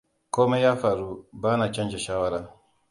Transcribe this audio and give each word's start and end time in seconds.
Komai 0.33 0.61
ya 0.65 0.73
faru, 0.81 1.09
bana 1.41 1.71
canza 1.73 1.97
shawara. 2.05 2.39